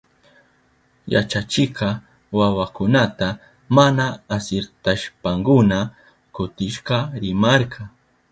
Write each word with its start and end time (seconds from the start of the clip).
Yachachikka 1.13 1.87
wawakunata 2.37 3.27
mana 3.75 4.05
asirtashpankuna 4.35 5.77
kutikashka 6.33 6.97
rimarka. 7.21 7.81